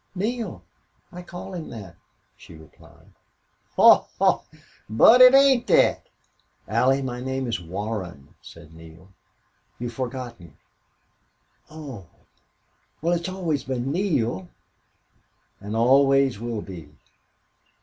"Neale. 0.15 0.63
I 1.11 1.21
call 1.21 1.53
him 1.53 1.69
that," 1.69 1.95
she 2.35 2.55
replied. 2.55 3.11
"Haw! 3.75 4.07
Haw! 4.17 4.41
But 4.89 5.21
it 5.21 5.35
ain't 5.35 5.67
thet." 5.67 6.09
"Allie, 6.67 7.03
my 7.03 7.19
name 7.21 7.45
is 7.45 7.61
Warren," 7.61 8.33
said 8.41 8.73
Neale. 8.73 9.09
"You've 9.77 9.93
forgotten." 9.93 10.57
"Oh!... 11.69 12.07
Well, 13.03 13.13
it's 13.13 13.29
always 13.29 13.63
been 13.63 13.91
Neale 13.91 14.49
and 15.59 15.75
always 15.75 16.39
will 16.39 16.61
be." 16.63 16.89